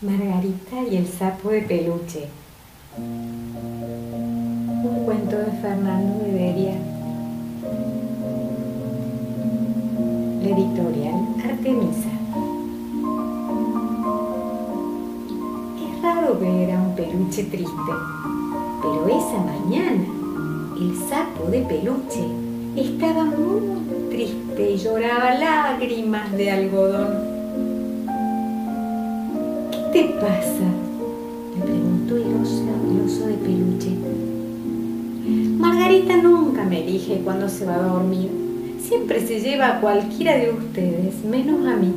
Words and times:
Margarita 0.00 0.80
y 0.88 0.96
el 0.96 1.08
sapo 1.08 1.50
de 1.50 1.62
peluche. 1.62 2.28
Un 2.96 5.02
cuento 5.04 5.36
de 5.36 5.50
Fernando 5.60 6.24
de. 6.24 6.76
La 10.40 10.50
editorial 10.50 11.16
Artemisa. 11.44 12.10
Es 15.82 16.00
raro 16.00 16.38
ver 16.38 16.70
a 16.70 16.80
un 16.80 16.94
peluche 16.94 17.42
triste, 17.42 17.92
pero 18.80 19.08
esa 19.08 19.38
mañana 19.44 20.06
el 20.80 20.96
sapo 21.08 21.50
de 21.50 21.62
peluche 21.62 22.24
estaba 22.76 23.24
muy 23.24 24.08
triste 24.10 24.70
y 24.70 24.76
lloraba 24.76 25.34
lágrimas 25.34 26.30
de 26.36 26.52
algodón. 26.52 27.27
¿Qué 29.98 30.04
te 30.04 30.10
pasa? 30.20 30.68
le 31.56 31.64
preguntó 31.64 32.16
el 32.16 32.40
oso, 32.40 33.26
de 33.26 33.34
peluche. 33.34 33.96
Margarita 35.58 36.18
nunca 36.18 36.62
me 36.62 36.84
elige 36.84 37.20
cuando 37.24 37.48
se 37.48 37.64
va 37.64 37.74
a 37.74 37.82
dormir. 37.82 38.30
Siempre 38.80 39.26
se 39.26 39.40
lleva 39.40 39.66
a 39.66 39.80
cualquiera 39.80 40.36
de 40.36 40.52
ustedes, 40.52 41.24
menos 41.24 41.66
a 41.66 41.74
mí. 41.74 41.92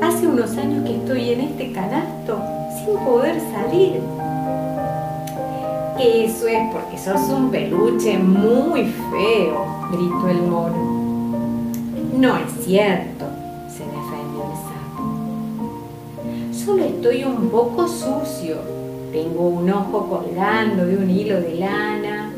Hace 0.00 0.26
unos 0.26 0.50
años 0.56 0.84
que 0.84 0.96
estoy 0.96 1.30
en 1.30 1.42
este 1.42 1.70
canasto 1.70 2.42
sin 2.84 2.98
poder 3.04 3.40
salir. 3.52 4.00
Eso 6.00 6.48
es 6.48 6.72
porque 6.72 6.98
sos 6.98 7.30
un 7.30 7.52
peluche 7.52 8.18
muy 8.18 8.82
feo, 8.82 9.64
gritó 9.92 10.28
el 10.28 10.42
mono. 10.42 11.02
No 12.18 12.36
es 12.36 12.64
cierto, 12.64 13.21
solo 16.64 16.84
estoy 16.84 17.24
un 17.24 17.48
poco 17.48 17.88
sucio. 17.88 18.56
Tengo 19.12 19.48
un 19.48 19.68
ojo 19.70 20.08
colgando 20.08 20.86
de 20.86 20.96
un 20.96 21.10
hilo 21.10 21.40
de 21.40 21.56
lana, 21.56 22.30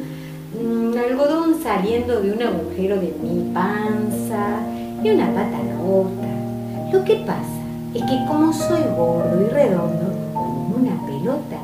un 0.59 0.97
algodón 0.97 1.57
saliendo 1.63 2.21
de 2.21 2.33
un 2.33 2.43
agujero 2.43 2.97
de 2.97 3.15
mi 3.23 3.53
panza 3.53 4.61
y 5.03 5.11
una 5.11 5.27
pata 5.27 5.59
rota. 5.79 6.93
Lo 6.93 7.05
que 7.05 7.17
pasa 7.17 7.63
es 7.93 8.03
que 8.03 8.27
como 8.27 8.53
soy 8.53 8.81
gordo 8.97 9.47
y 9.47 9.53
redondo, 9.53 10.13
como 10.33 10.77
una 10.77 11.07
pelota, 11.07 11.59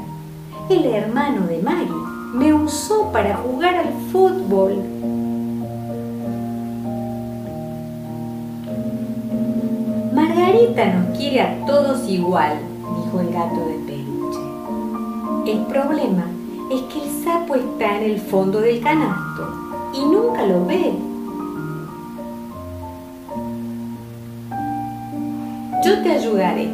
el 0.68 0.84
hermano 0.86 1.46
de 1.46 1.58
Mari 1.62 1.90
me 2.34 2.52
usó 2.52 3.10
para 3.10 3.36
jugar 3.36 3.76
al 3.76 3.92
fútbol. 4.12 4.74
Nos 10.86 11.18
quiere 11.18 11.42
a 11.42 11.66
todos 11.66 12.08
igual, 12.08 12.56
dijo 13.04 13.20
el 13.20 13.34
gato 13.34 13.66
de 13.66 13.74
peluche. 13.86 15.52
El 15.52 15.66
problema 15.66 16.24
es 16.70 16.80
que 16.82 17.04
el 17.04 17.22
sapo 17.22 17.54
está 17.54 17.98
en 17.98 18.12
el 18.12 18.18
fondo 18.18 18.62
del 18.62 18.80
canasto 18.80 19.46
y 19.92 20.00
nunca 20.00 20.46
lo 20.46 20.64
ve. 20.64 20.94
Yo 25.84 26.02
te 26.02 26.12
ayudaré, 26.12 26.70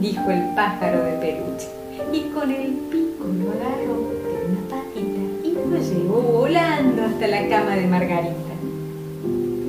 dijo 0.00 0.30
el 0.30 0.54
pájaro 0.54 1.04
de 1.04 1.12
peluche, 1.12 1.68
y 2.14 2.20
con 2.30 2.50
el 2.50 2.72
pico 2.90 3.24
lo 3.26 3.50
agarró 3.50 4.08
de 4.24 4.46
una 4.48 4.60
patita 4.70 5.20
y 5.44 5.52
lo 5.52 5.78
llevó 5.82 6.22
volando 6.40 7.04
hasta 7.04 7.26
la 7.26 7.46
cama 7.48 7.76
de 7.76 7.86
Margarita. 7.88 8.54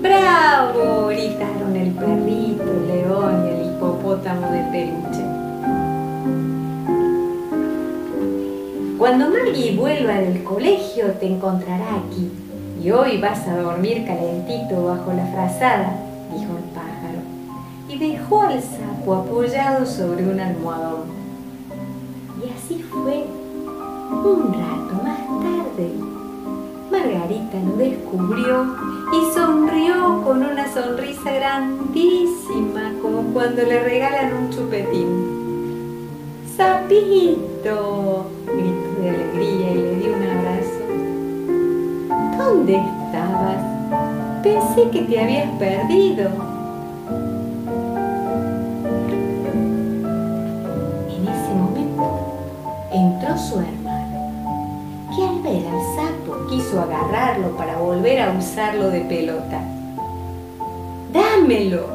¡Bravo! 0.02 1.08
gritaron 1.08 1.76
el 1.76 1.92
perrito, 1.92 2.64
el 2.64 2.88
león 2.88 3.15
Cuando 9.06 9.30
Maggie 9.30 9.76
vuelva 9.76 10.16
del 10.16 10.44
colegio 10.44 11.12
te 11.20 11.28
encontrará 11.28 11.98
aquí 11.98 12.28
y 12.84 12.90
hoy 12.90 13.22
vas 13.22 13.48
a 13.48 13.56
dormir 13.56 14.04
calentito 14.04 14.84
bajo 14.84 15.14
la 15.14 15.28
frazada, 15.28 15.96
dijo 16.32 16.58
el 16.58 16.64
pájaro, 16.74 17.20
y 17.88 18.00
dejó 18.00 18.42
al 18.42 18.60
sapo 18.60 19.14
apoyado 19.14 19.86
sobre 19.86 20.28
un 20.28 20.40
almohadón. 20.40 21.04
Y 22.42 22.50
así 22.50 22.82
fue. 22.82 23.28
Un 24.10 24.52
rato 24.54 25.04
más 25.04 25.20
tarde, 25.20 25.92
Margarita 26.90 27.60
lo 27.64 27.78
descubrió 27.78 28.76
y 29.14 29.36
sonrió 29.36 30.24
con 30.24 30.42
una 30.42 30.68
sonrisa 30.74 31.32
grandísima, 31.32 32.92
como 33.04 33.22
cuando 33.36 33.62
le 33.62 33.84
regalan 33.84 34.34
un 34.34 34.50
chupetín. 34.50 35.36
¡Sapito! 36.58 38.26
gritó 38.48 38.85
de 39.06 39.12
alegría 39.12 39.72
y 39.72 39.76
le 39.76 39.96
dio 39.98 40.16
un 40.16 40.24
abrazo. 40.24 40.82
¿Dónde 42.38 42.76
estabas? 42.76 44.42
Pensé 44.42 44.90
que 44.90 45.02
te 45.04 45.20
habías 45.20 45.50
perdido. 45.60 46.30
En 51.10 51.28
ese 51.28 51.54
momento 51.54 52.06
entró 52.92 53.38
su 53.38 53.60
hermano, 53.60 54.32
que 55.16 55.24
al 55.24 55.42
ver 55.44 55.68
al 55.68 55.82
sapo 55.96 56.48
quiso 56.50 56.82
agarrarlo 56.82 57.56
para 57.56 57.78
volver 57.78 58.22
a 58.22 58.32
usarlo 58.32 58.90
de 58.90 59.02
pelota. 59.02 59.62
¡Dámelo! 61.14 61.86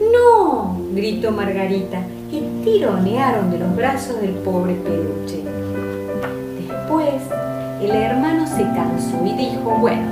¡No! 0.00 0.78
gritó 0.94 1.30
Margarita 1.30 1.98
y 2.30 2.64
tironearon 2.64 3.50
de 3.50 3.58
los 3.58 3.76
brazos 3.76 4.20
del 4.20 4.32
pobre 4.36 4.74
peluche. 4.76 5.63
Después, 6.84 7.14
el 7.80 7.90
hermano 7.92 8.46
se 8.46 8.62
cansó 8.62 9.24
y 9.24 9.32
dijo, 9.32 9.78
bueno, 9.80 10.06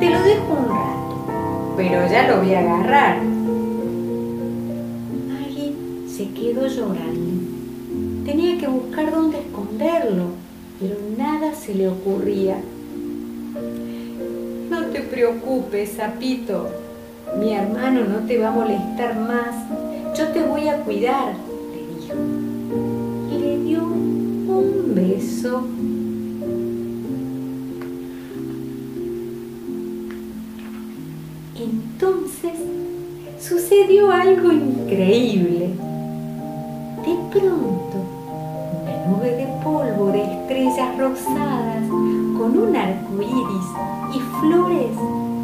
te 0.00 0.08
lo 0.08 0.22
dejo 0.22 0.54
un 0.58 0.68
rato, 0.70 1.74
pero 1.76 2.10
ya 2.10 2.26
lo 2.26 2.38
voy 2.38 2.54
a 2.54 2.60
agarrar. 2.60 3.18
Maggie 5.28 5.74
se 6.08 6.30
quedó 6.30 6.66
llorando. 6.68 7.42
Tenía 8.24 8.56
que 8.56 8.66
buscar 8.66 9.10
dónde 9.10 9.40
esconderlo, 9.40 10.28
pero 10.80 10.96
nada 11.18 11.52
se 11.54 11.74
le 11.74 11.88
ocurría. 11.88 12.56
No 14.70 14.86
te 14.86 15.00
preocupes, 15.00 15.90
sapito. 15.98 16.70
Mi 17.38 17.52
hermano 17.52 18.06
no 18.06 18.26
te 18.26 18.38
va 18.38 18.48
a 18.48 18.52
molestar 18.52 19.16
más 19.16 19.54
yo 20.16 20.28
te 20.28 20.42
voy 20.42 20.68
a 20.68 20.78
cuidar, 20.78 21.34
Entonces 31.56 32.52
sucedió 33.40 34.12
algo 34.12 34.52
increíble. 34.52 35.70
De 37.06 37.14
pronto, 37.30 37.96
una 38.82 39.06
nube 39.06 39.30
de 39.30 39.46
polvo 39.64 40.12
de 40.12 40.24
estrellas 40.24 40.98
rosadas 40.98 41.88
con 41.88 42.58
un 42.58 42.76
arco 42.76 43.22
iris 43.22 43.70
y 44.14 44.20
flores 44.40 44.92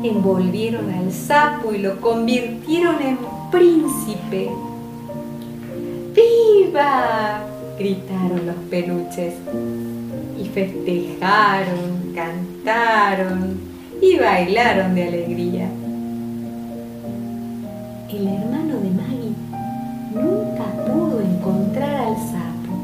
envolvieron 0.02 0.90
al 0.90 1.10
sapo 1.10 1.72
y 1.72 1.78
lo 1.78 1.98
convirtieron 2.02 3.00
en 3.00 3.16
príncipe. 3.50 4.50
¡Viva! 6.14 7.46
gritaron 7.78 8.46
los 8.46 8.56
peluches 8.70 9.34
festejaron, 10.48 12.12
cantaron 12.14 13.60
y 14.00 14.16
bailaron 14.18 14.94
de 14.94 15.08
alegría. 15.08 15.68
El 18.08 18.28
hermano 18.28 18.74
de 18.80 18.90
Maggie 18.90 19.34
nunca 20.14 20.64
pudo 20.86 21.20
encontrar 21.20 21.94
al 21.96 22.16
sapo. 22.16 22.74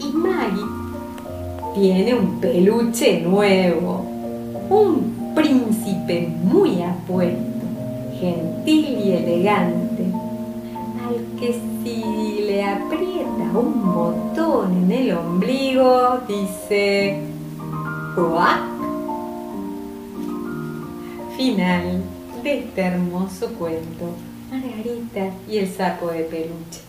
Y 0.00 0.12
Maggie 0.16 0.64
tiene 1.74 2.14
un 2.14 2.40
peluche 2.40 3.20
nuevo, 3.20 4.04
un 4.70 5.32
príncipe 5.34 6.28
muy 6.42 6.82
apuesto 6.82 7.48
gentil 8.20 8.98
y 9.04 9.12
elegante, 9.12 10.04
al 11.06 11.40
que 11.40 11.54
si 11.82 12.37
aprieta 12.64 13.44
un 13.54 13.94
botón 13.94 14.84
en 14.84 14.92
el 14.92 15.16
ombligo, 15.16 16.20
dice 16.26 17.20
¡Cuac! 18.14 18.60
Final 21.36 22.02
de 22.42 22.58
este 22.58 22.80
hermoso 22.80 23.48
cuento, 23.54 24.10
Margarita 24.50 25.30
y 25.48 25.58
el 25.58 25.68
saco 25.68 26.08
de 26.08 26.24
peluche. 26.24 26.87